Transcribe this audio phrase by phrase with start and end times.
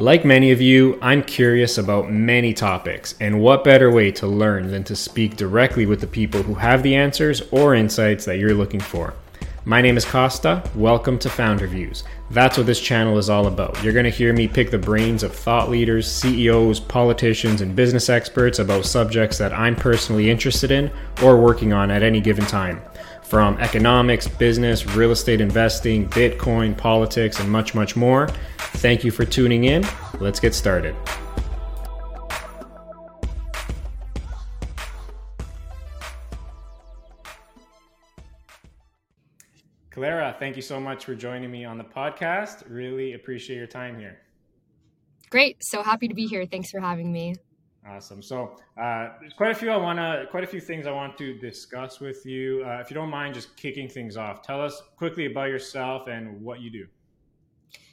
[0.00, 4.70] Like many of you, I'm curious about many topics, and what better way to learn
[4.70, 8.54] than to speak directly with the people who have the answers or insights that you're
[8.54, 9.14] looking for.
[9.64, 10.62] My name is Costa.
[10.76, 12.04] Welcome to Founder Views.
[12.30, 13.82] That's what this channel is all about.
[13.82, 18.08] You're going to hear me pick the brains of thought leaders, CEOs, politicians, and business
[18.08, 20.92] experts about subjects that I'm personally interested in
[21.24, 22.80] or working on at any given time.
[23.28, 28.28] From economics, business, real estate investing, Bitcoin, politics, and much, much more.
[28.56, 29.84] Thank you for tuning in.
[30.18, 30.96] Let's get started.
[39.90, 42.62] Clara, thank you so much for joining me on the podcast.
[42.66, 44.20] Really appreciate your time here.
[45.28, 45.62] Great.
[45.62, 46.46] So happy to be here.
[46.46, 47.34] Thanks for having me.
[47.90, 48.22] Awesome.
[48.22, 51.16] So, uh, there's quite a few I want to, quite a few things I want
[51.18, 52.62] to discuss with you.
[52.66, 56.40] Uh, if you don't mind, just kicking things off, tell us quickly about yourself and
[56.42, 56.86] what you do.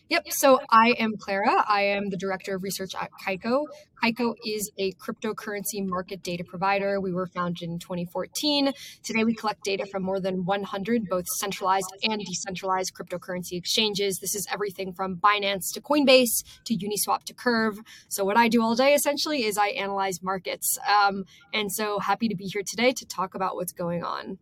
[0.07, 0.31] Yep.
[0.33, 1.65] So I am Clara.
[1.67, 3.65] I am the director of research at Kaiko.
[4.03, 7.01] Kaiko is a cryptocurrency market data provider.
[7.01, 8.71] We were founded in 2014.
[9.01, 14.19] Today, we collect data from more than 100 both centralized and decentralized cryptocurrency exchanges.
[14.19, 17.79] This is everything from Binance to Coinbase to Uniswap to Curve.
[18.07, 20.77] So, what I do all day essentially is I analyze markets.
[20.87, 24.37] Um, and so, happy to be here today to talk about what's going on.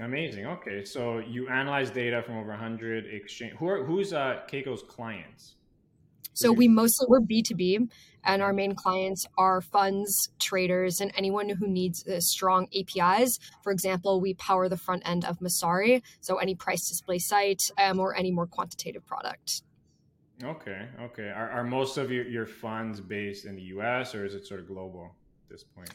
[0.00, 0.46] Amazing.
[0.46, 3.54] Okay, so you analyze data from over 100 exchange.
[3.54, 5.54] Who are who's uh, Kaiko's clients?
[6.34, 7.78] So we mostly we're B two B,
[8.22, 13.38] and our main clients are funds, traders, and anyone who needs uh, strong APIs.
[13.62, 17.98] For example, we power the front end of Messari, so any price display site um,
[17.98, 19.62] or any more quantitative product.
[20.44, 21.30] Okay, okay.
[21.30, 24.14] Are, are most of your, your funds based in the U.S.
[24.14, 25.88] or is it sort of global at this point?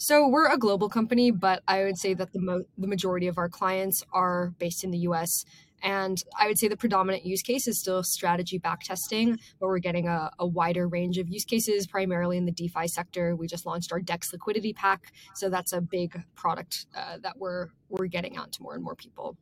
[0.00, 3.36] So we're a global company, but I would say that the mo- the majority of
[3.36, 5.44] our clients are based in the U.S.
[5.82, 10.06] And I would say the predominant use case is still strategy backtesting, but we're getting
[10.06, 13.36] a, a, wider range of use cases, primarily in the DeFi sector.
[13.36, 17.68] We just launched our DEX liquidity pack, so that's a big product uh, that we're
[17.88, 19.36] we're getting out to more and more people.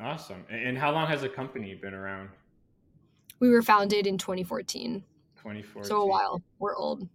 [0.00, 0.46] Awesome!
[0.48, 2.30] And how long has the company been around?
[3.40, 5.04] We were founded in 2014.
[5.36, 5.84] 2014.
[5.84, 6.42] So a while.
[6.58, 7.06] We're old.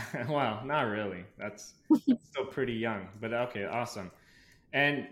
[0.28, 1.24] well, not really.
[1.38, 1.74] That's
[2.22, 4.10] still pretty young, but okay, awesome.
[4.72, 5.06] And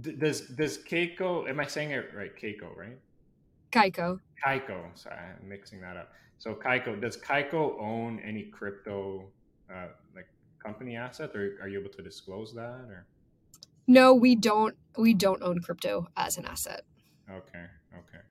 [0.00, 1.48] does does Keiko?
[1.48, 2.34] Am I saying it right?
[2.36, 2.98] Keiko, right?
[3.72, 4.20] Kaiko.
[4.44, 4.84] Kaiko.
[4.94, 6.12] Sorry, I'm mixing that up.
[6.38, 9.24] So Kaiko, does Kaiko own any crypto
[9.72, 10.26] uh, like
[10.62, 12.86] company asset, or are you able to disclose that?
[12.88, 13.06] Or
[13.86, 14.76] no, we don't.
[14.96, 16.82] We don't own crypto as an asset.
[17.30, 17.64] Okay.
[17.94, 18.22] Okay.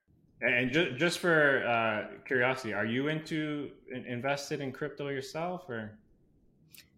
[0.42, 3.72] And just just for uh, curiosity, are you into
[4.08, 5.98] invested in crypto yourself, or?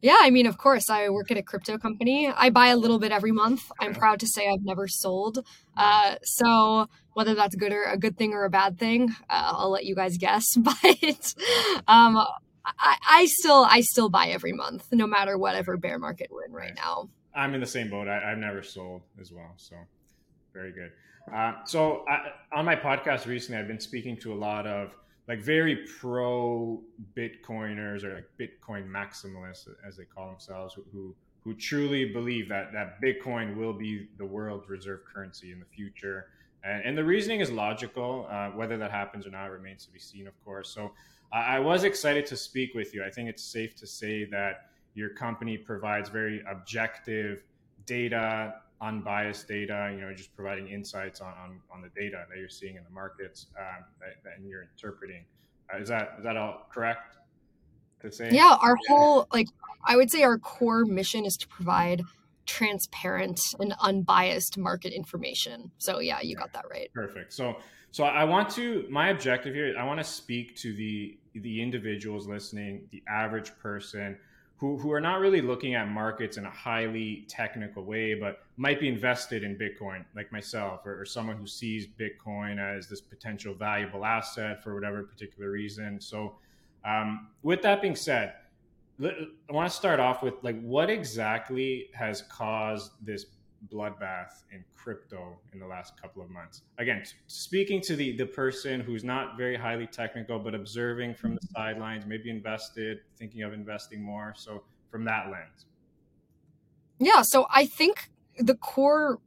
[0.01, 2.27] Yeah, I mean, of course, I work at a crypto company.
[2.27, 3.71] I buy a little bit every month.
[3.79, 5.45] I'm proud to say I've never sold.
[5.77, 9.69] Uh, so whether that's good or a good thing or a bad thing, uh, I'll
[9.69, 10.57] let you guys guess.
[10.57, 11.33] But
[11.87, 12.17] um,
[12.65, 16.51] I, I, still I still buy every month, no matter whatever bear market we're in
[16.51, 17.09] right now.
[17.33, 18.09] I'm in the same boat.
[18.09, 19.77] I, I've never sold as well, so
[20.53, 20.91] very good.
[21.31, 24.93] Uh, so I, on my podcast recently, I've been speaking to a lot of
[25.27, 26.81] like very pro
[27.15, 33.01] Bitcoiners or like Bitcoin maximalists, as they call themselves, who who truly believe that that
[33.01, 36.27] Bitcoin will be the world's reserve currency in the future.
[36.63, 38.27] And, and the reasoning is logical.
[38.29, 40.69] Uh, whether that happens or not remains to be seen, of course.
[40.69, 40.91] So
[41.33, 43.03] I was excited to speak with you.
[43.03, 47.43] I think it's safe to say that your company provides very objective
[47.87, 52.49] data unbiased data, you know, just providing insights on, on, on the data that you're
[52.49, 55.23] seeing in the markets um, that, that you're interpreting.
[55.73, 57.17] Uh, is that is that all correct
[58.01, 58.29] to say?
[58.31, 59.47] Yeah, our whole like
[59.85, 62.01] I would say our core mission is to provide
[62.45, 65.71] transparent and unbiased market information.
[65.77, 66.91] So yeah, you got that right.
[66.93, 67.33] Perfect.
[67.33, 67.55] So
[67.91, 69.73] so I want to my objective here.
[69.79, 74.17] I want to speak to the the individuals listening, the average person
[74.63, 78.79] who, who are not really looking at markets in a highly technical way, but might
[78.79, 83.53] be invested in Bitcoin, like myself, or, or, someone who sees Bitcoin as this potential
[83.53, 85.99] valuable asset for whatever particular reason.
[85.99, 86.35] So,
[86.85, 88.35] um, with that being said,
[89.03, 93.25] I want to start off with like what exactly has caused this
[93.71, 96.63] bloodbath in crypto in the last couple of months.
[96.77, 101.47] Again, speaking to the the person who's not very highly technical, but observing from the
[101.55, 104.33] sidelines, maybe invested, thinking of investing more.
[104.35, 105.65] So from that lens.
[106.99, 109.19] Yeah, so I think the core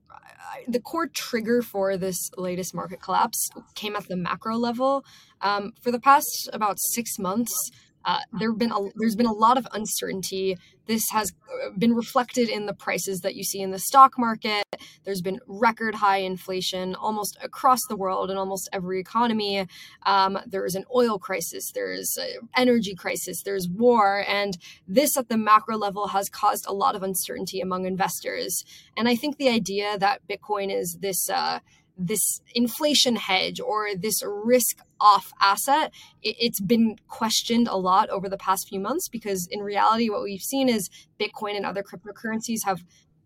[0.69, 5.05] the core trigger for this latest market collapse came at the macro level.
[5.41, 7.71] Um, for the past about six months,
[8.07, 10.57] uh, there been a, there's been a lot of uncertainty.
[10.87, 11.33] This has
[11.65, 14.63] uh, been reflected in the prices that you see in the stock market.
[15.05, 19.67] There's been record high inflation almost across the world in almost every economy.
[20.05, 21.73] Um, there's an oil crisis.
[21.73, 23.43] There's an energy crisis.
[23.43, 24.57] There's war, and
[24.87, 28.65] this at the macro level has caused a lot of uncertainty among investors.
[28.97, 31.59] And I think the idea that Bitcoin is this uh,
[31.97, 38.37] this inflation hedge or this risk off asset it's been questioned a lot over the
[38.37, 42.83] past few months because in reality what we've seen is bitcoin and other cryptocurrencies have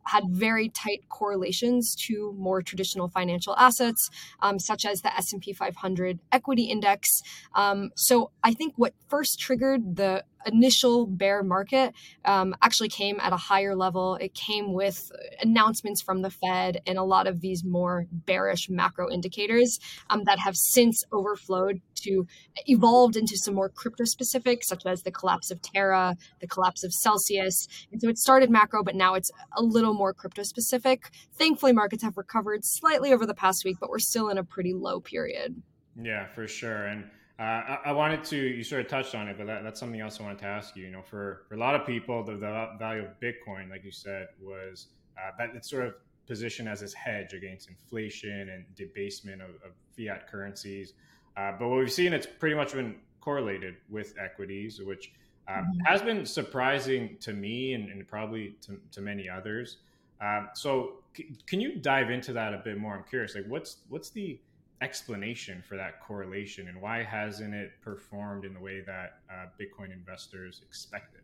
[0.06, 4.08] had very tight correlations to more traditional financial assets,
[4.40, 7.08] um, such as the S&P 500 equity index.
[7.54, 11.94] Um, so I think what first triggered the initial bear market
[12.24, 14.16] um, actually came at a higher level.
[14.16, 15.10] It came with
[15.42, 19.78] announcements from the Fed and a lot of these more bearish macro indicators
[20.08, 22.26] um, that have since overflowed to
[22.66, 26.92] evolved into some more crypto specific, such as the collapse of Terra, the collapse of
[26.92, 27.66] Celsius.
[27.92, 31.10] And so it started macro, but now it's a little more crypto specific.
[31.34, 34.72] Thankfully, markets have recovered slightly over the past week, but we're still in a pretty
[34.72, 35.62] low period.
[36.00, 36.86] Yeah, for sure.
[36.86, 37.04] And
[37.40, 40.00] uh, I, I, wanted to, you sort of touched on it, but that, that's something
[40.00, 40.84] else I wanted to ask you.
[40.84, 43.90] You know, for, for a lot of people, the, the value of Bitcoin, like you
[43.90, 45.94] said, was uh, that it's sort of
[46.26, 50.92] positioned as this hedge against inflation and debasement of, of fiat currencies.
[51.36, 55.10] Uh, but what we've seen, it's pretty much been correlated with equities, which
[55.48, 55.80] uh, mm-hmm.
[55.86, 59.78] has been surprising to me and, and probably to, to, many others.
[60.20, 62.94] Uh, so, c- can you dive into that a bit more?
[62.94, 64.38] I'm curious, like what's what's the
[64.80, 69.92] explanation for that correlation and why hasn't it performed in the way that uh, Bitcoin
[69.92, 71.20] investors expected?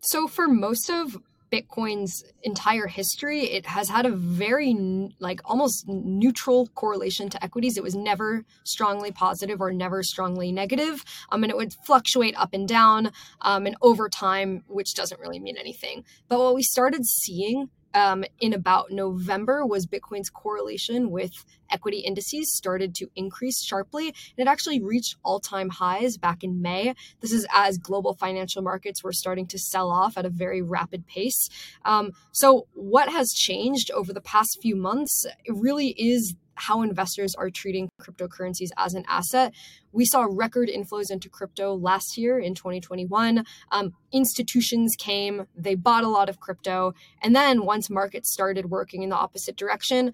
[0.00, 1.16] So, for most of
[1.50, 4.74] Bitcoin's entire history, it has had a very
[5.20, 7.76] like almost neutral correlation to equities.
[7.76, 11.04] It was never strongly positive or never strongly negative.
[11.30, 15.38] Um, and it would fluctuate up and down um, and over time, which doesn't really
[15.38, 16.04] mean anything.
[16.28, 21.32] But what we started seeing um, in about November was Bitcoin's correlation with
[21.70, 24.08] equity indices started to increase sharply.
[24.08, 26.94] And it actually reached all time highs back in May.
[27.20, 31.06] This is as global financial markets were starting to sell off at a very rapid
[31.06, 31.48] pace.
[31.86, 35.24] Um, so, what has changed over the past few months?
[35.48, 39.54] Really is how investors are treating cryptocurrencies as an asset.
[39.92, 43.44] We saw record inflows into crypto last year in 2021.
[43.70, 46.92] Um, institutions came, they bought a lot of crypto.
[47.22, 50.12] And then once markets started working in the opposite direction,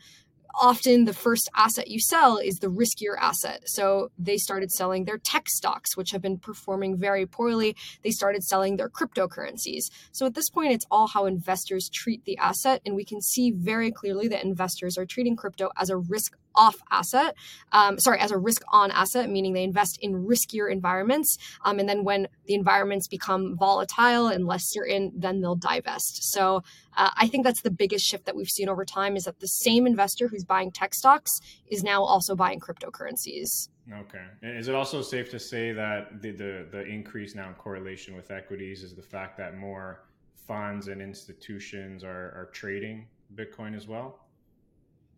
[0.55, 3.63] often the first asset you sell is the riskier asset.
[3.67, 7.77] So they started selling their tech stocks, which have been performing very poorly.
[8.03, 9.85] They started selling their cryptocurrencies.
[10.13, 12.83] So at this point, it's all how investors treat the asset.
[12.85, 16.77] And we can see very clearly that investors are treating crypto as a risk off
[16.91, 17.35] asset,
[17.73, 21.37] um, sorry, as a risk on asset, meaning they invest in riskier environments.
[21.65, 26.33] Um, and then when the environments become volatile and less certain, then they'll divest.
[26.33, 26.63] So
[26.97, 29.47] uh, I think that's the biggest shift that we've seen over time is that the
[29.47, 31.41] same investor who's buying tech stocks
[31.71, 33.69] is now also buying cryptocurrencies.
[33.93, 34.25] Okay.
[34.43, 38.31] Is it also safe to say that the, the, the increase now in correlation with
[38.31, 40.05] equities is the fact that more
[40.47, 44.22] funds and institutions are, are trading Bitcoin as well?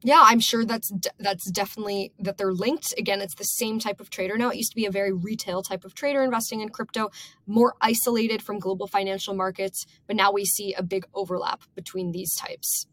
[0.04, 2.94] Yeah i'm sure that's that's definitely that they're linked.
[2.96, 4.38] Again it's the same type of trader.
[4.38, 7.10] Now it used to be a very retail type of trader investing in crypto
[7.46, 12.32] more isolated from global financial markets but now we see a big overlap between these
[12.36, 12.86] types.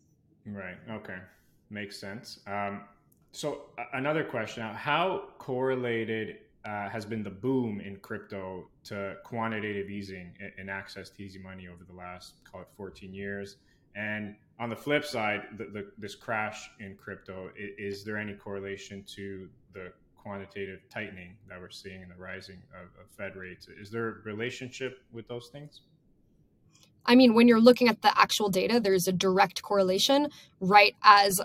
[0.45, 0.77] Right.
[0.89, 1.17] Okay.
[1.69, 2.39] Makes sense.
[2.47, 2.81] Um,
[3.31, 10.31] so another question how correlated uh, has been the boom in crypto to quantitative easing
[10.57, 13.57] and access to easy money over the last call it 14 years
[13.95, 18.33] and on the flip side, the, the, this crash in crypto, is, is, there any
[18.33, 23.67] correlation to the quantitative tightening that we're seeing in the rising of, of Fed rates?
[23.67, 25.81] Is there a relationship with those things?
[27.05, 30.29] I mean, when you're looking at the actual data, there's a direct correlation.
[30.59, 31.41] Right as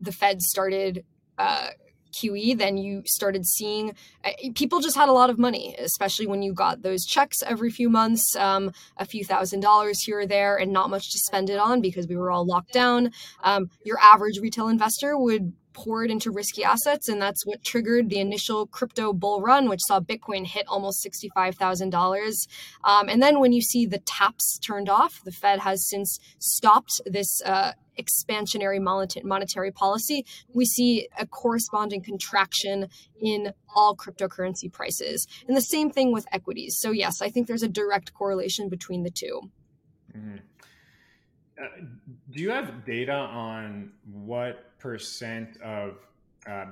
[0.00, 1.04] the Fed started
[1.38, 1.68] uh,
[2.12, 6.42] QE, then you started seeing uh, people just had a lot of money, especially when
[6.42, 10.56] you got those checks every few months, um, a few thousand dollars here or there,
[10.56, 13.12] and not much to spend it on because we were all locked down.
[13.42, 18.10] Um, your average retail investor would pour it into risky assets, and that's what triggered
[18.10, 22.46] the initial crypto bull run, which saw Bitcoin hit almost sixty-five thousand um, dollars.
[22.84, 27.40] And then when you see the taps turned off, the Fed has since stopped this.
[27.44, 32.86] Uh, expansionary monetary policy, we see a corresponding contraction
[33.20, 35.26] in all cryptocurrency prices.
[35.48, 36.76] And the same thing with equities.
[36.78, 39.40] So, yes, I think there's a direct correlation between the 2
[40.16, 40.36] mm-hmm.
[41.60, 41.64] uh,
[42.30, 45.98] do you have data on what percent of
[46.48, 46.66] uh,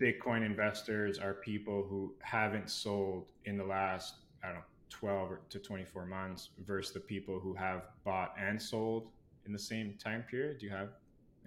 [0.00, 5.58] Bitcoin investors are people who haven't sold in the last I don't know, 12 to
[5.58, 9.08] 24 months versus the people who have bought and sold
[9.46, 10.58] in the same time period?
[10.58, 10.90] Do you have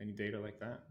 [0.01, 0.83] any data like that?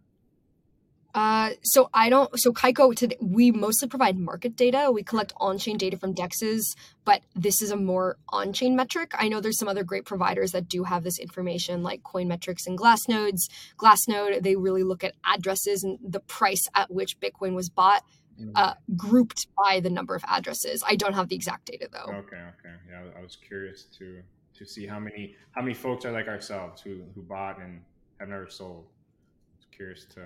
[1.17, 2.39] Uh, so I don't.
[2.39, 4.91] So Kaiko, today, we mostly provide market data.
[4.93, 9.13] We collect on-chain data from dexes, but this is a more on-chain metric.
[9.19, 12.79] I know there's some other great providers that do have this information, like Coinmetrics and
[12.79, 13.49] Glassnodes.
[13.79, 18.03] Glassnode, they really look at addresses and the price at which Bitcoin was bought,
[18.39, 18.53] mm.
[18.55, 20.85] uh, grouped by the number of addresses.
[20.87, 22.13] I don't have the exact data though.
[22.13, 24.21] Okay, okay, yeah, I was curious to
[24.59, 27.81] to see how many how many folks are like ourselves who who bought and
[28.21, 28.85] have never sold.
[28.85, 30.21] I was curious to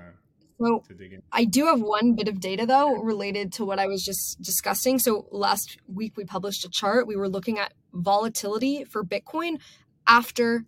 [0.61, 0.85] so
[1.33, 4.99] I do have one bit of data though related to what I was just discussing.
[4.99, 7.07] So last week we published a chart.
[7.07, 9.61] We were looking at volatility for Bitcoin
[10.07, 10.67] after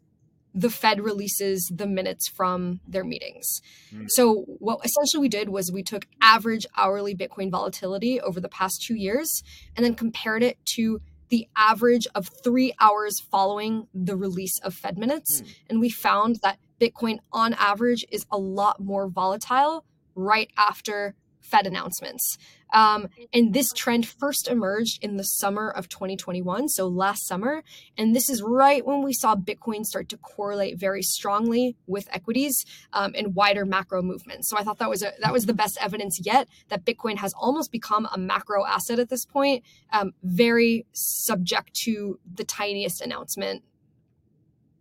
[0.54, 3.60] the Fed releases the minutes from their meetings.
[3.94, 4.06] Mm.
[4.08, 8.82] So what essentially we did was we took average hourly Bitcoin volatility over the past
[8.86, 9.42] 2 years
[9.76, 14.98] and then compared it to the average of 3 hours following the release of Fed
[14.98, 15.54] minutes mm.
[15.70, 19.84] and we found that Bitcoin on average is a lot more volatile
[20.16, 22.38] right after Fed announcements.
[22.72, 27.62] Um, and this trend first emerged in the summer of 2021, so last summer.
[27.98, 32.64] And this is right when we saw Bitcoin start to correlate very strongly with equities
[32.92, 34.48] um, and wider macro movements.
[34.48, 37.34] So I thought that was a, that was the best evidence yet that Bitcoin has
[37.34, 43.62] almost become a macro asset at this point, um, very subject to the tiniest announcement.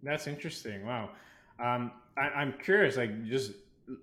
[0.03, 0.86] That's interesting.
[0.86, 1.10] Wow.
[1.62, 3.53] Um, I, am curious, like just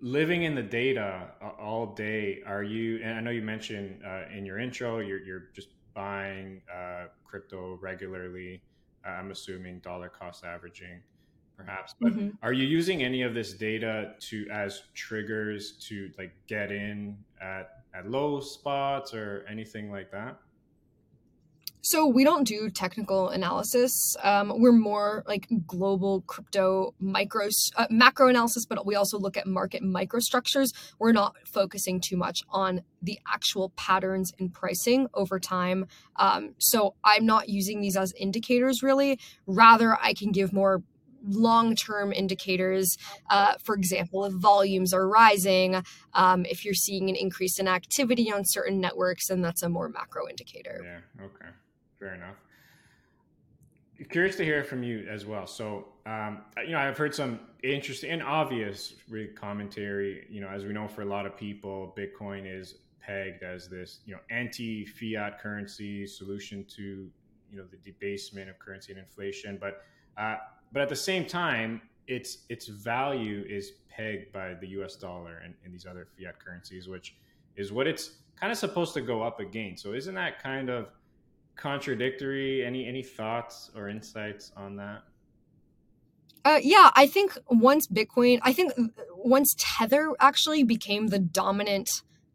[0.01, 1.29] living in the data
[1.61, 2.43] all day.
[2.47, 3.01] Are you?
[3.03, 7.79] And I know you mentioned uh, in your intro, you're you're just buying uh, crypto
[7.81, 8.63] regularly.
[9.05, 11.01] Uh, I'm assuming dollar cost averaging,
[11.57, 11.95] perhaps.
[12.01, 12.31] But mm-hmm.
[12.43, 17.83] are you using any of this data to as triggers to like get in at
[17.95, 20.39] at low spots or anything like that?
[21.81, 24.17] So we don't do technical analysis.
[24.23, 29.47] Um, we're more like global crypto micro uh, macro analysis, but we also look at
[29.47, 30.73] market microstructures.
[30.99, 35.87] We're not focusing too much on the actual patterns in pricing over time.
[36.17, 39.19] Um, so I'm not using these as indicators really.
[39.47, 40.83] Rather, I can give more
[41.27, 42.97] long-term indicators
[43.29, 45.83] uh, for example if volumes are rising
[46.15, 49.89] um, if you're seeing an increase in activity on certain networks and that's a more
[49.89, 51.51] macro indicator yeah okay
[51.99, 52.37] fair enough.
[54.11, 55.47] Curious to hear from you as well.
[55.47, 58.95] So, um, you know, I've heard some interesting and obvious
[59.35, 60.25] commentary.
[60.31, 64.01] You know, as we know, for a lot of people, Bitcoin is pegged as this,
[64.07, 67.11] you know, anti-fiat currency solution to,
[67.51, 69.59] you know, the debasement of currency and inflation.
[69.61, 69.83] But,
[70.17, 70.37] uh,
[70.73, 74.97] but at the same time, its its value is pegged by the U.S.
[74.97, 77.17] dollar and, and these other fiat currencies, which
[77.57, 79.83] is what it's kind of supposed to go up against.
[79.83, 80.89] So, isn't that kind of
[81.59, 82.65] contradictory.
[82.65, 85.03] Any any thoughts or insights on that?
[86.45, 88.73] Uh, yeah, I think once Bitcoin, I think
[89.15, 91.91] once Tether actually became the dominant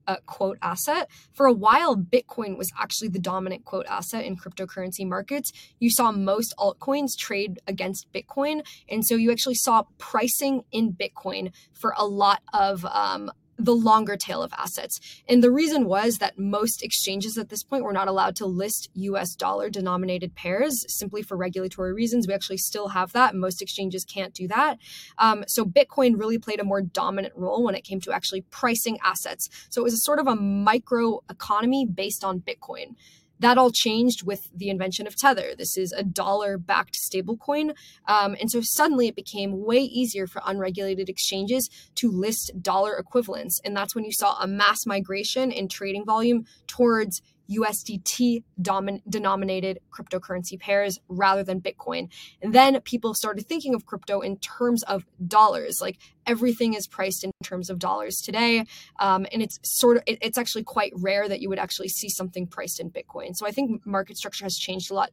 [0.08, 1.10] uh, quote asset.
[1.34, 5.52] For a while, Bitcoin was actually the dominant quote asset in cryptocurrency markets.
[5.80, 8.66] You saw most altcoins trade against Bitcoin.
[8.90, 14.18] And so you actually saw pricing in Bitcoin for a lot of um, the longer
[14.18, 15.00] tail of assets.
[15.28, 18.90] And the reason was that most exchanges at this point were not allowed to list
[18.94, 22.28] US dollar denominated pairs simply for regulatory reasons.
[22.28, 23.36] We actually still have that.
[23.36, 24.78] Most exchanges can't do that.
[25.18, 28.98] Um, so Bitcoin really played a more dominant role when it came to actually pricing
[29.04, 29.50] assets.
[29.70, 32.96] So it was a sort of a micro economy based on Bitcoin.
[33.44, 35.52] That all changed with the invention of Tether.
[35.58, 37.76] This is a dollar backed stablecoin.
[38.08, 43.60] Um, and so suddenly it became way easier for unregulated exchanges to list dollar equivalents.
[43.66, 49.80] And that's when you saw a mass migration in trading volume towards USDT domin- denominated
[49.92, 52.10] cryptocurrency pairs rather than Bitcoin.
[52.42, 55.80] And then people started thinking of crypto in terms of dollars.
[55.82, 58.66] Like everything is priced in terms of dollars today.
[59.00, 62.10] Um, and it's sort of, it, it's actually quite rare that you would actually see
[62.10, 63.36] something priced in Bitcoin.
[63.36, 65.12] So I think market structure has changed a lot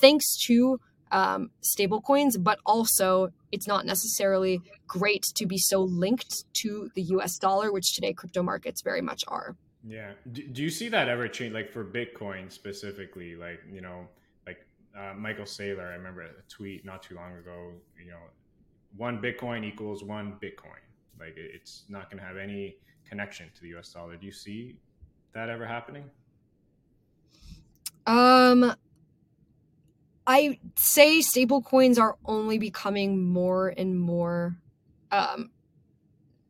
[0.00, 0.78] thanks to
[1.10, 7.02] um, stable coins, but also it's not necessarily great to be so linked to the
[7.02, 9.56] US dollar, which today crypto markets very much are.
[9.86, 10.12] Yeah.
[10.32, 13.36] Do, do you see that ever change, like for Bitcoin specifically?
[13.36, 14.08] Like, you know,
[14.46, 14.58] like
[14.98, 18.18] uh, Michael Saylor, I remember a tweet not too long ago, you know,
[18.96, 20.82] one Bitcoin equals one Bitcoin.
[21.18, 22.76] Like, it's not going to have any
[23.08, 24.16] connection to the US dollar.
[24.16, 24.76] Do you see
[25.32, 26.04] that ever happening?
[28.06, 28.74] Um,
[30.26, 34.56] I say stablecoins are only becoming more and more
[35.10, 35.50] um,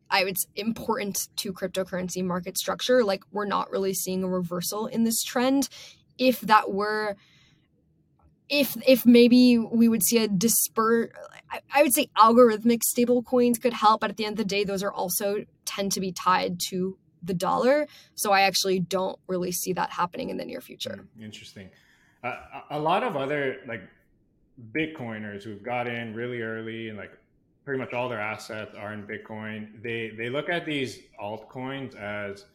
[0.09, 3.03] I would important to cryptocurrency market structure.
[3.03, 5.69] Like we're not really seeing a reversal in this trend.
[6.17, 7.15] If that were
[8.49, 11.09] if if maybe we would see a disperse
[11.51, 14.45] I, I would say algorithmic stable coins could help but at the end of the
[14.45, 19.19] day those are also tend to be tied to the dollar so i actually don't
[19.27, 21.69] really see that happening in the near future mm, interesting
[22.23, 22.35] uh,
[22.71, 23.83] a lot of other like
[24.71, 27.11] bitcoiners who've got in really early and like
[27.65, 29.81] pretty much all their assets are in bitcoin.
[29.81, 32.45] They they look at these altcoins as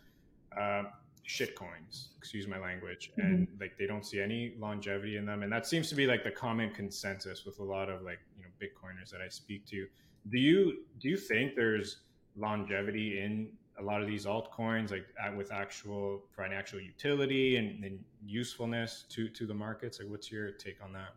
[0.58, 0.84] uh,
[1.22, 3.20] shit coins excuse my language mm-hmm.
[3.20, 5.42] and like they don't see any longevity in them.
[5.42, 8.44] And that seems to be like the common consensus with a lot of like you
[8.44, 9.86] know bitcoiners that i speak to.
[10.30, 11.98] Do you do you think there's
[12.34, 15.04] longevity in a lot of these altcoins like
[15.36, 20.00] with actual financial utility and, and usefulness to to the markets?
[20.00, 21.14] Like what's your take on that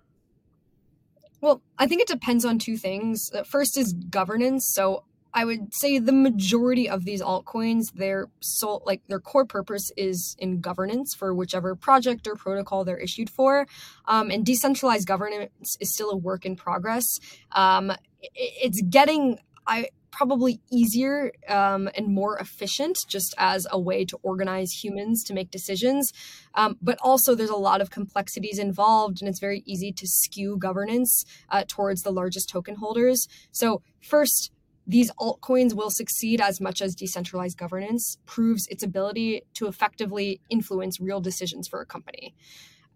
[1.41, 3.29] well, I think it depends on two things.
[3.46, 4.70] First is governance.
[4.74, 5.03] So
[5.34, 10.36] I would say the majority of these altcoins, their sole like their core purpose is
[10.39, 13.67] in governance for whichever project or protocol they're issued for,
[14.06, 17.06] um, and decentralized governance is still a work in progress.
[17.51, 24.03] Um, it, it's getting I probably easier um, and more efficient just as a way
[24.03, 26.12] to organize humans to make decisions.
[26.55, 30.57] Um, but also, there's a lot of complexities involved, and it's very easy to skew
[30.57, 33.27] governance uh, towards the largest token holders.
[33.51, 34.51] So, first,
[34.88, 41.00] these altcoins will succeed as much as decentralized governance proves its ability to effectively influence
[41.00, 42.33] real decisions for a company.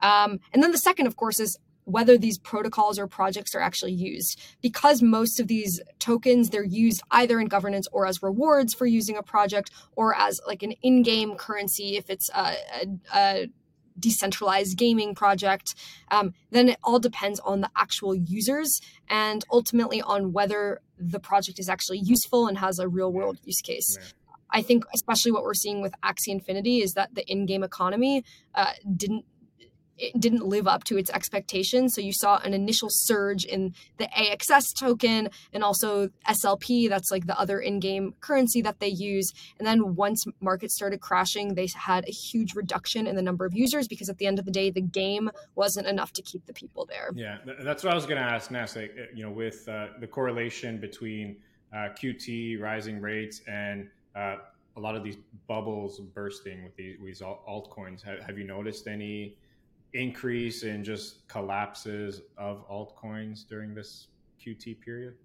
[0.02, 3.94] Um, and then the second, of course, is whether these protocols or projects are actually
[3.94, 4.40] used.
[4.62, 9.18] Because most of these tokens, they're used either in governance or as rewards for using
[9.18, 13.48] a project or as like an in-game currency if it's a, a, a
[14.00, 15.76] decentralized gaming project,
[16.10, 21.60] um, then it all depends on the actual users and ultimately on whether the project
[21.60, 23.98] is actually useful and has a real world use case.
[24.00, 24.08] Yeah.
[24.54, 28.26] I think, especially what we're seeing with Axie Infinity, is that the in game economy
[28.54, 29.26] uh, didn't
[30.02, 31.94] it didn't live up to its expectations.
[31.94, 37.28] So you saw an initial surge in the AXS token and also SLP, that's like
[37.28, 39.32] the other in game currency that they use.
[39.60, 43.54] And then once markets started crashing, they had a huge reduction in the number of
[43.54, 46.54] users because at the end of the day, the game wasn't enough to keep the
[46.54, 47.12] people there.
[47.14, 48.76] Yeah, that's what I was going to ask next.
[48.76, 51.38] Like, you know, with uh, the correlation between
[51.74, 54.38] uh, QT, rising rates, and uh,
[54.78, 59.36] a lot of these bubbles bursting with these, these altcoins, have, have you noticed any?
[59.94, 64.08] Increase in just collapses of altcoins during this
[64.44, 65.16] QT period?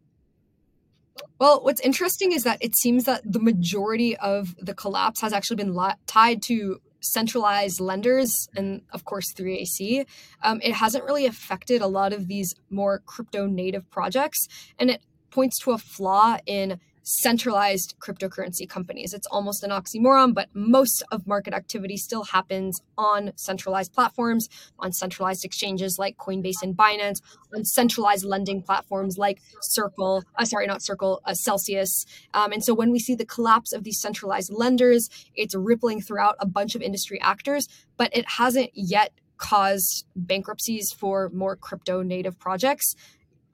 [1.38, 5.56] Well, what's interesting is that it seems that the majority of the collapse has actually
[5.56, 10.06] been li- tied to centralized lenders and, of course, 3AC.
[10.42, 14.46] Um, it hasn't really affected a lot of these more crypto native projects,
[14.78, 19.14] and it points to a flaw in centralized cryptocurrency companies.
[19.14, 24.48] It's almost an oxymoron, but most of market activity still happens on centralized platforms,
[24.80, 27.20] on centralized exchanges like Coinbase and Binance,
[27.54, 32.04] on centralized lending platforms like Circle, uh, sorry, not Circle, uh, Celsius.
[32.34, 36.34] Um, and so when we see the collapse of these centralized lenders, it's rippling throughout
[36.40, 42.38] a bunch of industry actors, but it hasn't yet caused bankruptcies for more crypto native
[42.38, 42.94] projects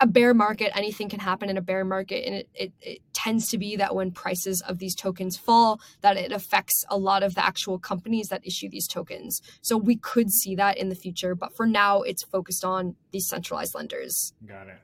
[0.02, 2.26] a bear market, anything can happen in a bear market.
[2.26, 6.16] And it, it, it, tends to be that when prices of these tokens fall, that
[6.16, 9.40] it affects a lot of the actual companies that issue these tokens.
[9.60, 11.36] So we could see that in the future.
[11.36, 14.32] But for now, it's focused on these centralized lenders.
[14.44, 14.78] Got it.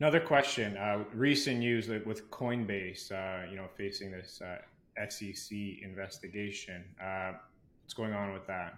[0.00, 0.76] Another question.
[0.76, 6.82] Uh, recent news with Coinbase, uh, you know, facing this uh, SEC investigation.
[7.00, 7.34] Uh,
[7.84, 8.76] what's going on with that?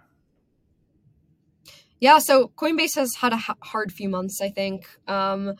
[1.99, 4.87] Yeah, so Coinbase has had a hard few months, I think.
[5.07, 5.55] Um,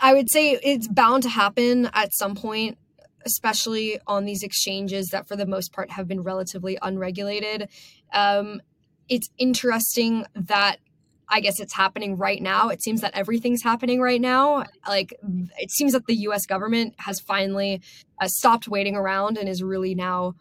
[0.00, 2.76] I would say it's bound to happen at some point,
[3.24, 7.68] especially on these exchanges that, for the most part, have been relatively unregulated.
[8.12, 8.60] Um,
[9.08, 10.78] it's interesting that
[11.28, 12.70] I guess it's happening right now.
[12.70, 14.64] It seems that everything's happening right now.
[14.86, 15.14] Like,
[15.58, 17.82] it seems that the US government has finally
[18.20, 20.34] uh, stopped waiting around and is really now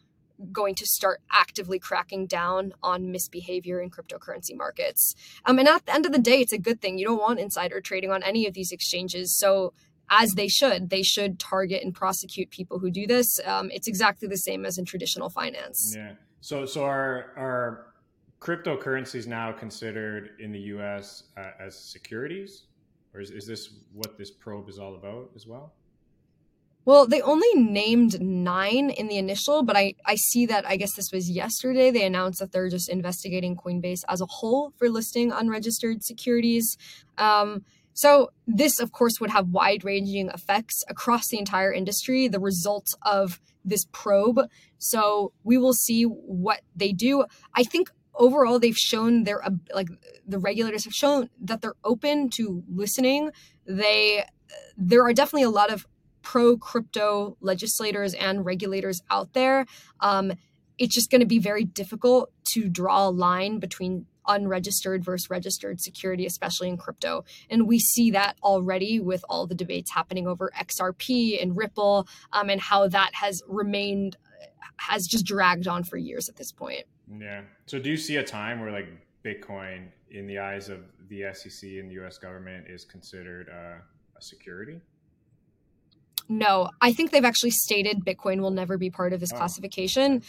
[0.52, 5.16] going to start actively cracking down on misbehavior in cryptocurrency markets.
[5.46, 6.98] Um, and at the end of the day, it's a good thing.
[6.98, 9.38] You don't want insider trading on any of these exchanges.
[9.38, 9.74] So,
[10.10, 13.42] as they should, they should target and prosecute people who do this.
[13.46, 15.94] Um, it's exactly the same as in traditional finance.
[15.98, 16.14] Yeah.
[16.40, 17.88] So, so are are
[18.40, 21.24] cryptocurrencies now considered in the U.S.
[21.36, 22.68] Uh, as securities,
[23.14, 25.74] or is, is this what this probe is all about as well?
[26.88, 30.94] Well, they only named nine in the initial, but I, I see that I guess
[30.94, 31.92] this was yesterday.
[31.92, 36.78] They announced that they're just investigating Coinbase as a whole for listing unregistered securities.
[37.18, 42.40] Um, so, this, of course, would have wide ranging effects across the entire industry, the
[42.40, 44.40] results of this probe.
[44.78, 47.26] So, we will see what they do.
[47.54, 49.44] I think overall they've shown their
[49.76, 49.90] like
[50.26, 53.30] the regulators have shown that they're open to listening
[53.68, 54.24] they
[54.76, 55.86] there are definitely a lot of
[56.28, 59.66] pro crypto legislators and regulators out there
[60.02, 60.34] um,
[60.78, 65.80] it's just going to be very difficult to draw a line between unregistered versus registered
[65.80, 67.24] security, especially in crypto.
[67.50, 72.50] And we see that already with all the debates happening over XRP and Ripple um,
[72.50, 74.18] and how that has remained,
[74.76, 76.84] has just dragged on for years at this point.
[77.20, 77.44] Yeah.
[77.68, 78.90] So do you see a time where like
[79.24, 83.80] Bitcoin, in the eyes of the SEC and the US government, is considered uh,
[84.18, 84.82] a security?
[86.30, 89.38] No, I think they've actually stated Bitcoin will never be part of this oh.
[89.38, 90.24] classification.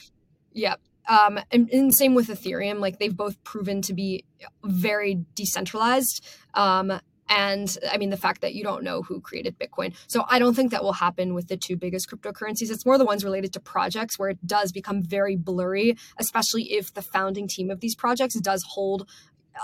[0.53, 0.81] Yep.
[1.09, 2.81] Um, and, and, same with Ethereum.
[2.81, 4.25] Like they've both proven to be
[4.63, 6.27] very decentralized.
[6.53, 9.95] Um, and I mean, the fact that you don't know who created Bitcoin.
[10.07, 12.71] So I don't think that will happen with the two biggest cryptocurrencies.
[12.71, 16.93] It's more the ones related to projects where it does become very blurry, especially if
[16.95, 19.09] the founding team of these projects does hold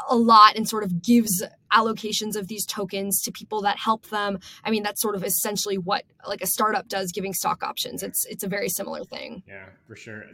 [0.08, 4.38] a lot and sort of gives allocations of these tokens to people that help them.
[4.64, 8.02] I mean, that's sort of essentially what like a startup does giving stock options.
[8.02, 9.42] It's it's a very similar thing.
[9.46, 10.24] Yeah, for sure.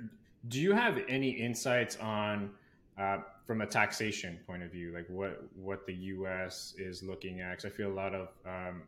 [0.49, 2.51] Do you have any insights on,
[2.99, 6.75] uh, from a taxation point of view, like what what the U.S.
[6.79, 7.51] is looking at?
[7.51, 8.83] Because I feel a lot of um,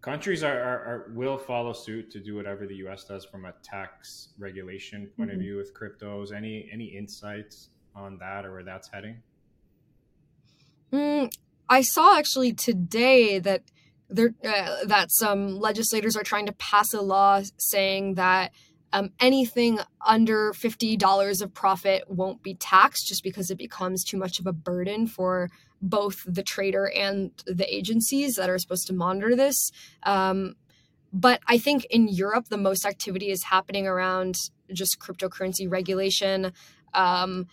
[0.00, 3.04] countries are, are, are, will follow suit to do whatever the U.S.
[3.04, 5.38] does from a tax regulation point mm-hmm.
[5.38, 6.32] of view with cryptos.
[6.32, 9.22] Any any insights on that or where that's heading?
[10.92, 11.32] Mm,
[11.68, 13.62] I saw actually today that
[14.08, 18.52] there uh, that some legislators are trying to pass a law saying that
[18.92, 24.38] um, anything under $50 of profit won't be taxed just because it becomes too much
[24.38, 25.48] of a burden for
[25.80, 29.70] both the trader and the agencies that are supposed to monitor this.
[30.02, 30.56] Um,
[31.12, 34.36] but I think in Europe, the most activity is happening around
[34.72, 36.52] just cryptocurrency regulation.
[36.94, 37.46] Um,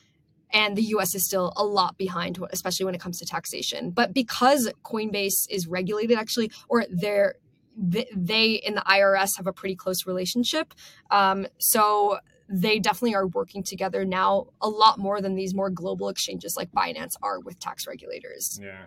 [0.52, 3.92] and the US is still a lot behind, especially when it comes to taxation.
[3.92, 7.36] But because Coinbase is regulated, actually, or they're
[7.82, 10.74] they in the IRS have a pretty close relationship.
[11.12, 16.10] Um, so they definitely are working together now a lot more than these more global
[16.10, 18.60] exchanges like Binance are with tax regulators.
[18.62, 18.86] Yeah.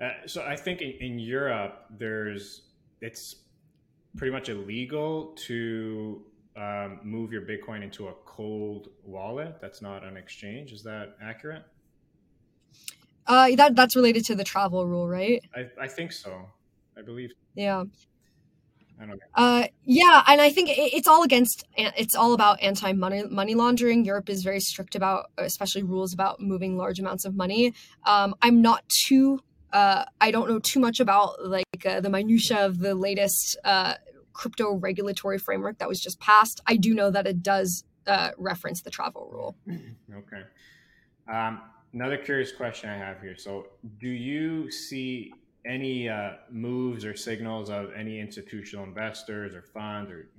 [0.00, 2.62] Uh, so I think in, in Europe, there's
[3.00, 3.36] it's
[4.16, 6.24] pretty much illegal to
[6.56, 10.72] um, move your Bitcoin into a cold wallet that's not an exchange.
[10.72, 11.62] Is that accurate?
[13.26, 15.42] Uh, that that's related to the travel rule, right?
[15.54, 16.46] I, I think so.
[16.96, 17.30] I believe.
[17.54, 17.84] Yeah.
[19.34, 21.64] Uh, yeah, and I think it's all against.
[21.76, 24.04] It's all about anti money money laundering.
[24.04, 27.72] Europe is very strict about, especially rules about moving large amounts of money.
[28.04, 29.40] Um, I'm not too.
[29.72, 33.94] Uh, I don't know too much about like uh, the minutia of the latest uh,
[34.40, 36.62] crypto regulatory framework that was just passed.
[36.66, 39.54] I do know that it does uh, reference the travel rule.
[40.10, 40.42] Okay.
[41.30, 41.60] Um,
[41.92, 43.36] another curious question I have here.
[43.36, 43.66] So,
[43.98, 45.32] do you see
[45.66, 50.30] any uh, moves or signals of any institutional investors or funds or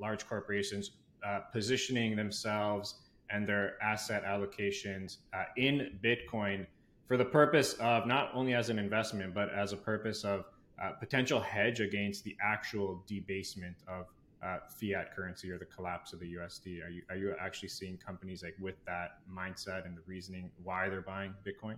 [0.00, 0.92] large corporations
[1.26, 6.66] uh, positioning themselves and their asset allocations uh, in Bitcoin
[7.06, 10.46] for the purpose of not only as an investment, but as a purpose of
[10.82, 14.06] uh, potential hedge against the actual debasement of
[14.42, 16.84] uh, fiat currency or the collapse of the USD.
[16.84, 20.88] Are you, are you actually seeing companies like with that mindset and the reasoning why
[20.88, 21.76] they're buying Bitcoin?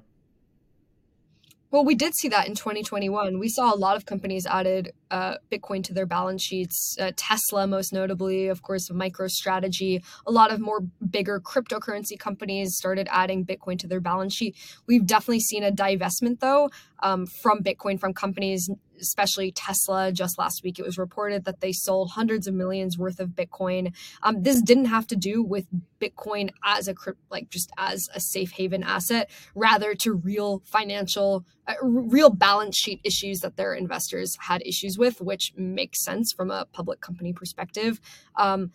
[1.72, 3.38] Well, we did see that in 2021.
[3.38, 6.98] We saw a lot of companies added uh, Bitcoin to their balance sheets.
[7.00, 10.04] Uh, Tesla, most notably, of course, MicroStrategy.
[10.26, 14.54] A lot of more bigger cryptocurrency companies started adding Bitcoin to their balance sheet.
[14.86, 16.68] We've definitely seen a divestment, though,
[17.02, 18.68] um, from Bitcoin from companies
[19.02, 20.12] especially Tesla.
[20.12, 23.94] Just last week, it was reported that they sold hundreds of millions worth of Bitcoin.
[24.22, 25.66] Um, this didn't have to do with
[26.00, 26.94] Bitcoin as a
[27.30, 33.00] like just as a safe haven asset, rather to real financial, uh, real balance sheet
[33.04, 38.00] issues that their investors had issues with, which makes sense from a public company perspective.
[38.36, 38.70] Um,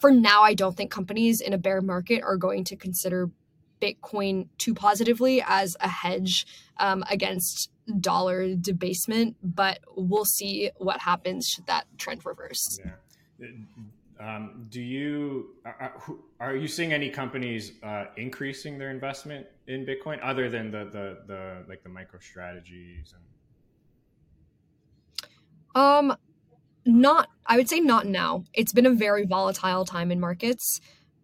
[0.00, 3.30] for now, I don't think companies in a bear market are going to consider
[3.80, 6.46] Bitcoin too positively as a hedge
[6.78, 7.70] um, against
[8.00, 12.78] dollar debasement, but we'll see what happens should that trend reverse.
[12.84, 13.48] Yeah.
[14.18, 15.92] Um, do you are,
[16.40, 21.18] are, you seeing any companies uh, increasing their investment in Bitcoin other than the the,
[21.26, 23.22] the like the MicroStrategies and
[25.74, 26.16] um
[26.86, 28.44] not I would say not now.
[28.54, 30.80] It's been a very volatile time in markets.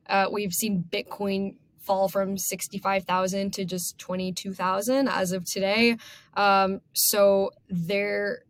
[0.06, 5.96] Uh, we've seen Bitcoin fall from 65,000 to just 22,000 as of today.
[6.34, 8.44] Um, so there,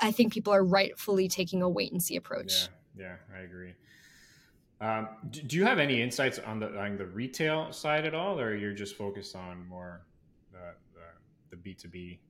[0.00, 2.68] I think people are rightfully taking a wait and see approach.
[2.96, 3.74] Yeah, yeah, I agree.
[4.80, 8.38] Um, do, do, you have any insights on the on the retail side at all,
[8.38, 10.02] or you're just focused on more
[10.52, 10.74] the
[11.50, 12.20] the, B two B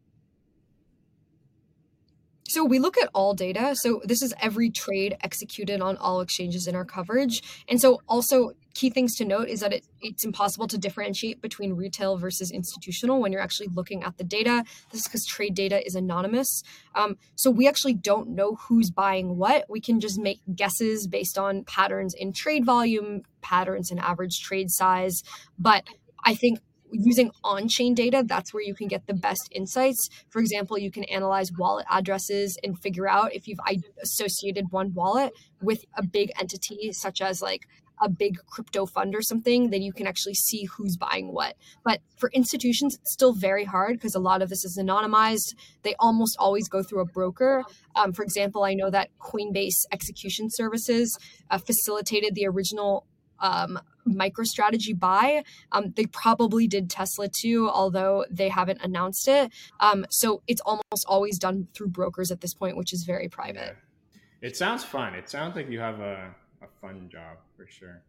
[2.56, 3.76] so we look at all data.
[3.76, 7.42] So this is every trade executed on all exchanges in our coverage.
[7.68, 11.74] And so also key things to note is that it, it's impossible to differentiate between
[11.74, 14.64] retail versus institutional when you're actually looking at the data.
[14.90, 16.62] This is because trade data is anonymous.
[16.94, 19.66] Um, so we actually don't know who's buying what.
[19.68, 24.70] We can just make guesses based on patterns in trade volume, patterns in average trade
[24.70, 25.22] size.
[25.58, 25.84] But
[26.24, 30.78] I think using on-chain data that's where you can get the best insights for example
[30.78, 33.58] you can analyze wallet addresses and figure out if you've
[34.02, 37.66] associated one wallet with a big entity such as like
[38.00, 41.56] a big crypto fund or something, then you can actually see who's buying what.
[41.84, 45.54] But for institutions, it's still very hard because a lot of this is anonymized.
[45.82, 47.64] They almost always go through a broker.
[47.94, 51.16] Um, for example, I know that Coinbase Execution Services
[51.50, 53.06] uh, facilitated the original
[53.40, 55.42] um, MicroStrategy buy.
[55.72, 59.52] Um, they probably did Tesla too, although they haven't announced it.
[59.80, 63.76] Um, so it's almost always done through brokers at this point, which is very private.
[63.76, 64.18] Yeah.
[64.48, 65.14] It sounds fun.
[65.14, 68.02] It sounds like you have a, a fun job for sure.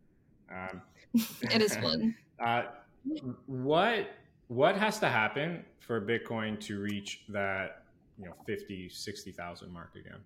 [0.52, 0.82] Um,
[1.42, 2.16] it is fun.
[2.46, 2.64] uh,
[3.46, 4.12] what
[4.48, 7.84] what has to happen for Bitcoin to reach that
[8.18, 10.20] you know 50, 60,000 mark again?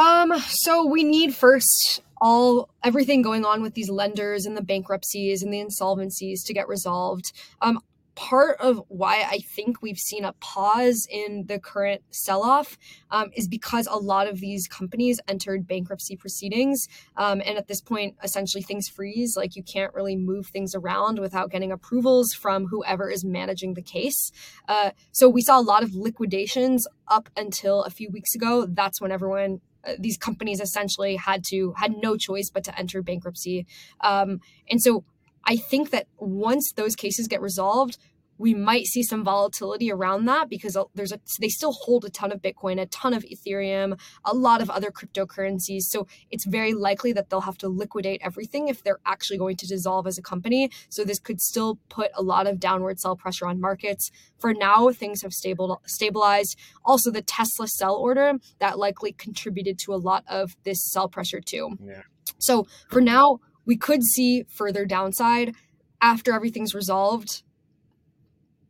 [0.00, 5.42] Um, so we need first all everything going on with these lenders and the bankruptcies
[5.42, 7.32] and the insolvencies to get resolved.
[7.62, 7.78] Um,
[8.18, 12.76] part of why I think we've seen a pause in the current sell off
[13.12, 16.88] um, is because a lot of these companies entered bankruptcy proceedings.
[17.16, 19.36] Um, and at this point, essentially things freeze.
[19.36, 23.82] Like you can't really move things around without getting approvals from whoever is managing the
[23.82, 24.32] case.
[24.68, 28.66] Uh, so we saw a lot of liquidations up until a few weeks ago.
[28.68, 29.60] That's when everyone
[29.98, 33.66] these companies essentially had to had no choice but to enter bankruptcy.
[34.00, 35.04] Um, and so
[35.44, 37.96] i think that once those cases get resolved
[38.38, 42.32] we might see some volatility around that because there's a they still hold a ton
[42.32, 45.82] of bitcoin a ton of ethereum a lot of other cryptocurrencies.
[45.82, 49.66] So it's very likely that they'll have to liquidate everything if they're actually going to
[49.66, 50.70] dissolve as a company.
[50.88, 54.10] So this could still put a lot of downward sell pressure on markets.
[54.38, 56.56] For now things have stable, stabilized.
[56.84, 61.40] Also the tesla sell order that likely contributed to a lot of this sell pressure
[61.40, 61.76] too.
[61.84, 62.02] Yeah.
[62.38, 65.54] so for now we could see further downside
[66.00, 67.42] after everything's resolved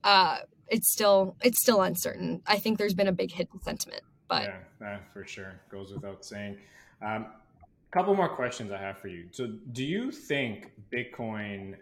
[0.09, 2.43] uh, it's still it's still uncertain.
[2.47, 4.45] I think there's been a big hit in sentiment, but
[4.81, 6.57] yeah, for sure goes without saying.
[7.03, 7.27] Um,
[7.91, 9.29] couple more questions I have for you.
[9.31, 11.75] So, do you think Bitcoin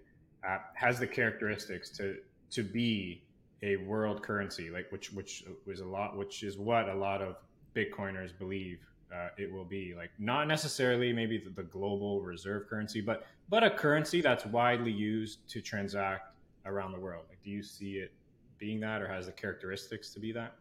[0.46, 2.16] uh, has the characteristics to
[2.50, 3.22] to be
[3.62, 7.36] a world currency, like which which was a lot, which is what a lot of
[7.76, 8.80] Bitcoiners believe
[9.14, 9.94] uh, it will be.
[9.96, 14.92] Like not necessarily maybe the, the global reserve currency, but but a currency that's widely
[14.92, 16.35] used to transact
[16.66, 17.24] around the world?
[17.28, 18.12] Like, do you see it
[18.58, 20.56] being that, or has the characteristics to be that?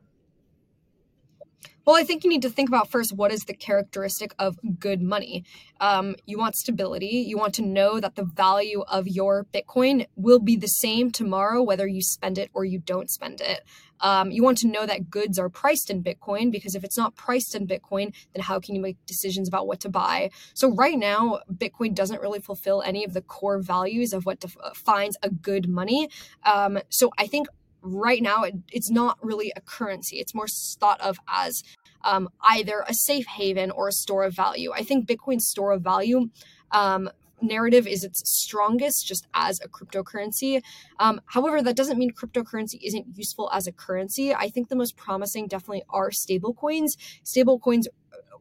[1.86, 5.04] Well, I think you need to think about first what is the characteristic of good
[5.04, 5.46] money.
[5.80, 7.24] Um, you want stability.
[7.28, 11.62] You want to know that the value of your Bitcoin will be the same tomorrow,
[11.62, 13.62] whether you spend it or you don't spend it.
[14.00, 17.16] Um, you want to know that goods are priced in Bitcoin because if it's not
[17.16, 20.32] priced in Bitcoin, then how can you make decisions about what to buy?
[20.54, 25.16] So, right now, Bitcoin doesn't really fulfill any of the core values of what defines
[25.24, 26.10] a good money.
[26.44, 27.48] Um, so, I think
[27.86, 30.48] right now it, it's not really a currency it's more
[30.80, 31.64] thought of as
[32.04, 35.82] um, either a safe haven or a store of value i think bitcoin's store of
[35.82, 36.30] value
[36.72, 37.10] um,
[37.42, 40.62] narrative is its strongest just as a cryptocurrency.
[41.00, 44.34] Um, however, that doesn't mean cryptocurrency isn't useful as a currency.
[44.34, 46.98] I think the most promising definitely are stablecoins.
[47.24, 47.88] Stablecoins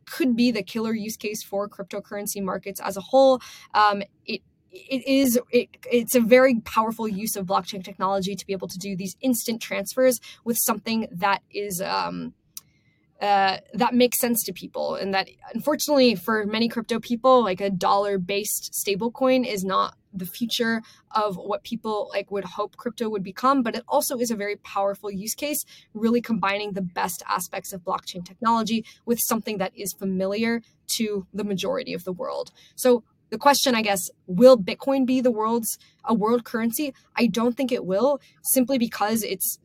[0.07, 3.41] could be the killer use case for cryptocurrency markets as a whole.
[3.73, 4.43] Um, it
[4.75, 8.79] it is it, it's a very powerful use of blockchain technology to be able to
[8.79, 12.35] do these instant transfers with something that is um,
[13.21, 17.71] uh, that makes sense to people and that unfortunately for many crypto people like a
[17.71, 20.83] dollar based stablecoin is not the future
[21.13, 24.57] of what people like would hope crypto would become but it also is a very
[24.57, 29.93] powerful use case really combining the best aspects of blockchain technology with something that is
[29.93, 32.51] familiar to the majority of the world.
[32.75, 36.95] So the question i guess will bitcoin be the world's a world currency?
[37.17, 39.59] I don't think it will simply because it's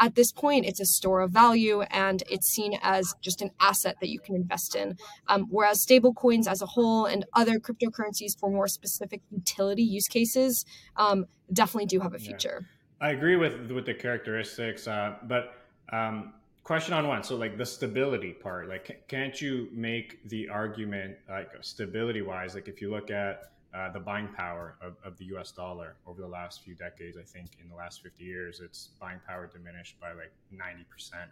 [0.00, 3.96] at this point it's a store of value and it's seen as just an asset
[4.00, 4.96] that you can invest in.
[5.28, 10.06] Um, whereas stable coins as a whole and other cryptocurrencies for more specific utility use
[10.08, 10.64] cases
[10.96, 12.66] um, definitely do have a future.
[13.00, 13.08] Yeah.
[13.08, 15.54] i agree with with the characteristics uh, but
[15.92, 16.32] um,
[16.64, 17.22] question on one.
[17.22, 22.68] So like the stability part, like can't you make the argument like stability wise, like
[22.68, 26.28] if you look at uh, the buying power of, of, the US dollar over the
[26.28, 30.12] last few decades, I think in the last 50 years, its buying power diminished by
[30.12, 30.84] like 90%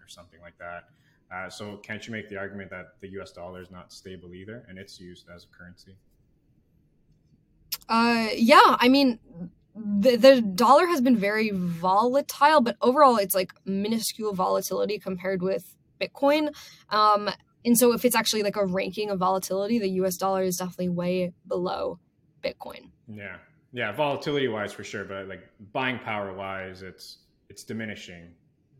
[0.04, 0.88] or something like that.
[1.32, 4.64] Uh, so can't you make the argument that the US dollar is not stable either
[4.68, 5.94] and it's used as a currency?
[7.88, 9.18] Uh, yeah, I mean,
[9.74, 15.76] the, the dollar has been very volatile, but overall it's like minuscule volatility compared with
[16.00, 16.54] Bitcoin.
[16.90, 17.30] Um,
[17.64, 20.90] and so if it's actually like a ranking of volatility, the US dollar is definitely
[20.90, 21.98] way below
[22.42, 22.90] Bitcoin.
[23.08, 23.37] Yeah.
[23.72, 28.35] Yeah, volatility wise for sure, but like buying power wise, it's it's diminishing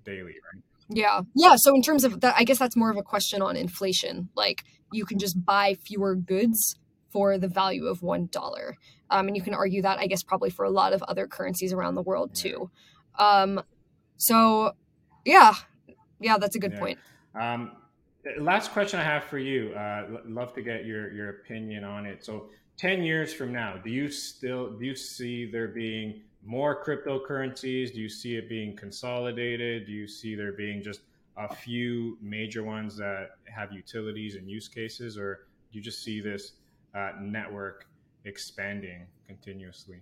[0.05, 0.63] daily, right?
[0.91, 1.23] Yeah.
[1.35, 1.57] Yeah.
[1.57, 4.29] So in terms of that, I guess that's more of a question on inflation.
[4.37, 6.77] Like you can just buy fewer goods
[7.13, 8.77] for the value of one dollar.
[9.11, 11.73] Um, and you can argue that, I guess, probably for a lot of other currencies
[11.73, 12.71] around the world too.
[13.19, 13.63] Um,
[14.17, 14.73] so,
[15.25, 15.53] yeah,
[16.21, 16.79] yeah, that's a good yeah.
[16.79, 16.99] point.
[17.39, 17.73] Um,
[18.39, 19.73] last question I have for you.
[19.75, 22.25] Uh, love to get your your opinion on it.
[22.25, 22.47] So,
[22.79, 27.93] ten years from now, do you still do you see there being more cryptocurrencies?
[27.93, 29.87] Do you see it being consolidated?
[29.87, 31.01] Do you see there being just
[31.37, 36.21] a few major ones that have utilities and use cases, or do you just see
[36.21, 36.53] this
[36.95, 37.87] uh, network
[38.25, 40.01] expanding continuously?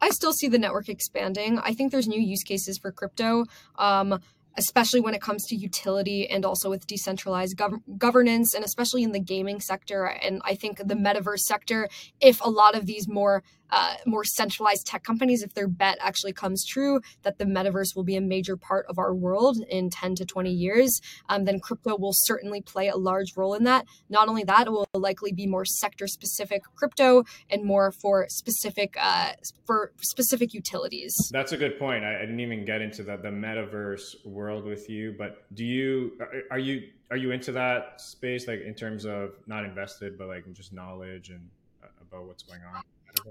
[0.00, 1.58] I still see the network expanding.
[1.60, 3.44] I think there's new use cases for crypto.
[3.76, 4.20] Um,
[4.56, 9.12] especially when it comes to utility and also with decentralized gov- governance and especially in
[9.12, 11.88] the gaming sector and i think the metaverse sector
[12.20, 16.32] if a lot of these more uh, more centralized tech companies if their bet actually
[16.32, 20.14] comes true that the metaverse will be a major part of our world in 10
[20.14, 23.86] to 20 years um, then crypto will certainly play a large role in that.
[24.08, 28.94] Not only that it will likely be more sector specific crypto and more for specific
[29.00, 29.32] uh,
[29.66, 31.14] for specific utilities.
[31.32, 32.04] That's a good point.
[32.04, 36.12] I, I didn't even get into the, the metaverse world with you but do you
[36.50, 40.44] are you are you into that space like in terms of not invested but like
[40.52, 41.48] just knowledge and
[41.82, 42.82] uh, about what's going on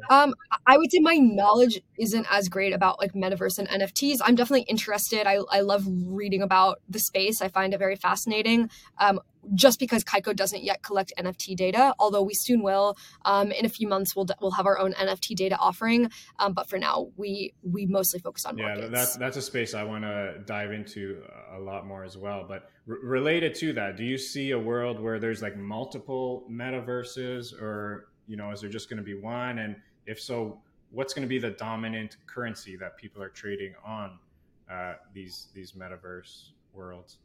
[0.10, 0.34] um,
[0.66, 4.18] I would say my knowledge isn't as great about like metaverse and NFTs.
[4.22, 5.28] I'm definitely interested.
[5.28, 7.42] I, I love reading about the space.
[7.42, 8.70] I find it very fascinating.
[9.00, 9.20] Um,
[9.56, 12.96] just because Kaiko doesn't yet collect NFT data, although we soon will.
[13.26, 16.12] Um, in a few months, we'll we'll have our own NFT data offering.
[16.40, 18.88] Um, but for now, we we mostly focus on yeah.
[18.92, 21.24] That's that's a space I want to dive into
[21.56, 22.46] a lot more as well.
[22.48, 27.54] But r- related to that, do you see a world where there's like multiple metaverses,
[27.60, 29.60] or you know, is there just going to be one?
[29.60, 30.60] And if so,
[30.92, 34.20] what's going to be the dominant currency that people are trading on
[34.72, 37.18] uh, these these metaverse worlds?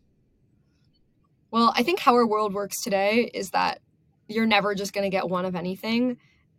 [1.50, 3.80] Well, I think how our world works today is that
[4.28, 6.18] you're never just going to get one of anything.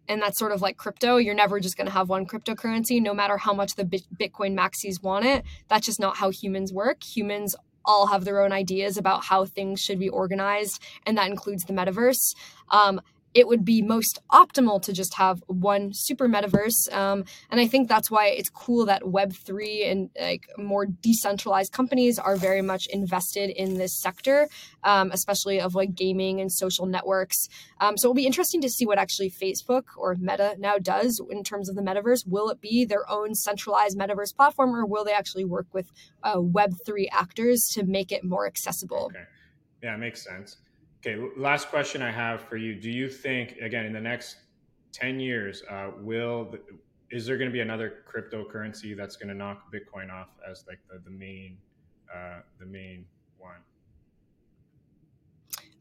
[0.10, 1.18] And that's sort of like crypto.
[1.18, 5.04] You're never just going to have one cryptocurrency, no matter how much the Bitcoin maxis
[5.04, 5.44] want it.
[5.68, 7.04] That's just not how humans work.
[7.04, 11.64] Humans all have their own ideas about how things should be organized, and that includes
[11.64, 12.36] the metaverse.
[12.70, 13.02] Um,
[13.34, 16.92] it would be most optimal to just have one super metaverse.
[16.92, 22.18] Um, and I think that's why it's cool that Web3 and like more decentralized companies
[22.18, 24.50] are very much invested in this sector,
[24.84, 27.48] um, especially of like gaming and social networks.
[27.80, 31.44] Um, so it'll be interesting to see what actually Facebook or Meta now does in
[31.44, 32.28] terms of the metaverse.
[32.28, 35.92] Will it be their own centralized metaverse platform or will they actually work with
[36.24, 39.12] uh, Web3 actors to make it more accessible?
[39.12, 39.26] Okay.
[39.84, 40.58] Yeah, it makes sense.
[41.08, 42.76] Okay, last question I have for you.
[42.76, 44.36] Do you think, again, in the next
[44.92, 46.54] 10 years, uh, will
[47.10, 50.80] is there going to be another cryptocurrency that's going to knock Bitcoin off as like
[50.92, 51.58] the, the main
[52.14, 53.06] uh, the main
[53.38, 53.56] one?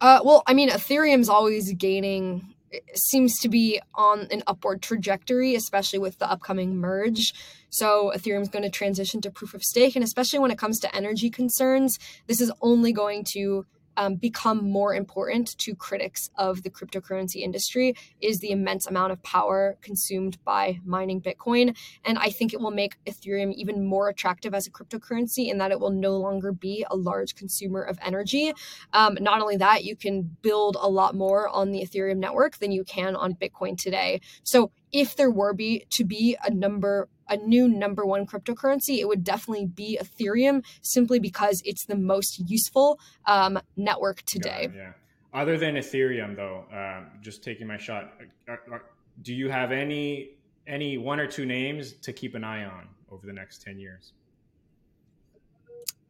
[0.00, 2.54] Uh, well, I mean, Ethereum's always gaining
[2.94, 7.34] seems to be on an upward trajectory, especially with the upcoming merge.
[7.70, 10.94] So Ethereum's going to transition to proof of stake, and especially when it comes to
[10.94, 16.70] energy concerns, this is only going to um, become more important to critics of the
[16.70, 21.76] cryptocurrency industry is the immense amount of power consumed by mining Bitcoin.
[22.04, 25.70] And I think it will make Ethereum even more attractive as a cryptocurrency in that
[25.70, 28.52] it will no longer be a large consumer of energy.
[28.92, 32.72] Um, not only that, you can build a lot more on the Ethereum network than
[32.72, 34.20] you can on Bitcoin today.
[34.42, 39.08] So if there were be to be a number a new number one cryptocurrency, it
[39.08, 44.70] would definitely be Ethereum, simply because it's the most useful um, network today.
[44.74, 44.92] yeah.
[45.34, 48.12] Other than Ethereum, though, uh, just taking my shot,
[48.48, 48.84] are, are,
[49.22, 50.30] do you have any
[50.66, 54.12] any one or two names to keep an eye on over the next ten years?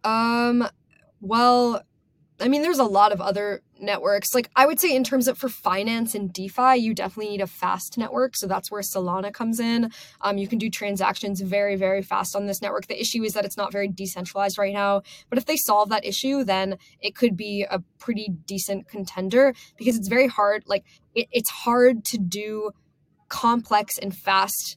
[0.05, 0.69] Um.
[1.21, 1.83] Well,
[2.39, 4.35] I mean, there's a lot of other networks.
[4.35, 7.47] Like I would say, in terms of for finance and DeFi, you definitely need a
[7.47, 8.37] fast network.
[8.37, 9.91] So that's where Solana comes in.
[10.21, 12.89] Um, you can do transactions very, very fast on this network.
[12.89, 15.03] The issue is that it's not very decentralized right now.
[15.31, 19.97] But if they solve that issue, then it could be a pretty decent contender because
[19.97, 20.65] it's very hard.
[20.67, 20.85] Like
[21.15, 22.73] it, it's hard to do
[23.29, 24.77] complex and fast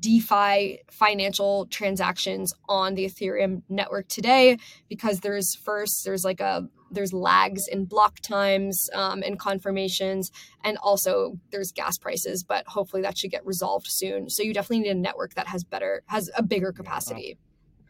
[0.00, 7.12] DeFi financial transactions on the Ethereum network today because there's first there's like a there's
[7.12, 10.32] lags in block times um, and confirmations
[10.64, 14.80] and also there's gas prices but hopefully that should get resolved soon so you definitely
[14.80, 17.38] need a network that has better has a bigger capacity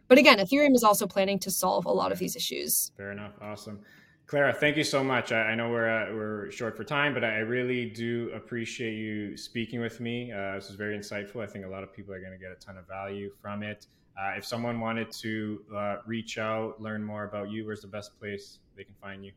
[0.07, 3.33] but again ethereum is also planning to solve a lot of these issues fair enough
[3.41, 3.79] awesome
[4.27, 5.31] Clara, thank you so much.
[5.31, 9.37] I, I know we're uh, we're short for time, but I really do appreciate you
[9.37, 10.33] speaking with me.
[10.33, 11.41] Uh, this was very insightful.
[11.41, 13.63] I think a lot of people are going to get a ton of value from
[13.63, 13.87] it.
[14.19, 18.17] Uh, if someone wanted to uh, reach out, learn more about you, where's the best
[18.19, 19.31] place they can find you?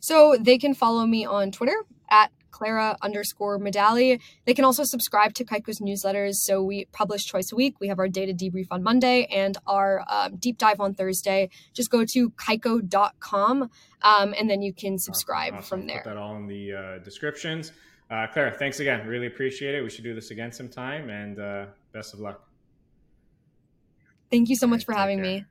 [0.00, 1.76] So they can follow me on Twitter
[2.08, 4.20] at Clara underscore Medalie.
[4.46, 6.36] They can also subscribe to Kaiko's newsletters.
[6.36, 7.74] So we publish twice a week.
[7.80, 11.50] We have our data debrief on Monday and our um, deep dive on Thursday.
[11.74, 13.70] Just go to kaiko.com
[14.02, 15.80] um, and then you can subscribe awesome.
[15.80, 16.02] from there.
[16.02, 17.72] Put that all in the uh, descriptions.
[18.10, 19.06] Uh, Clara, thanks again.
[19.06, 19.82] Really appreciate it.
[19.82, 22.45] We should do this again sometime and uh, best of luck.
[24.30, 25.24] Thank you so much for having care.
[25.24, 25.44] me.